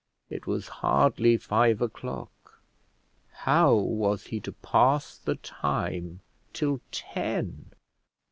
[0.31, 2.59] It was hardly five o'clock;
[3.45, 6.21] how was he to pass the time
[6.53, 7.67] till ten?